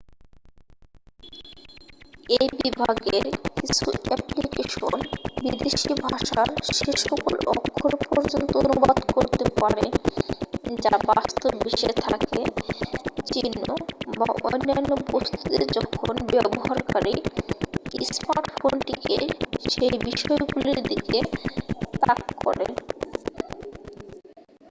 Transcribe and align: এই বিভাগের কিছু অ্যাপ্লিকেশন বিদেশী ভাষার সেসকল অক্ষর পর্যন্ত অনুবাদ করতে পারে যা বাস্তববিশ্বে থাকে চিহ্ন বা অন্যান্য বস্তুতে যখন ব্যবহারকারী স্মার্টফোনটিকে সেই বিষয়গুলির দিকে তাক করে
এই 2.35 2.47
বিভাগের 2.59 3.25
কিছু 3.55 3.85
অ্যাপ্লিকেশন 4.03 4.97
বিদেশী 5.41 5.91
ভাষার 6.03 6.49
সেসকল 6.69 7.35
অক্ষর 7.53 7.93
পর্যন্ত 8.05 8.51
অনুবাদ 8.63 8.97
করতে 9.15 9.45
পারে 9.59 9.85
যা 10.83 10.93
বাস্তববিশ্বে 11.09 11.91
থাকে 12.03 12.41
চিহ্ন 13.27 13.65
বা 14.11 14.27
অন্যান্য 14.47 14.91
বস্তুতে 15.07 15.63
যখন 15.77 16.13
ব্যবহারকারী 16.31 17.15
স্মার্টফোনটিকে 18.11 19.15
সেই 19.67 19.95
বিষয়গুলির 20.05 20.79
দিকে 20.89 21.17
তাক 22.01 22.21
করে 22.37 22.67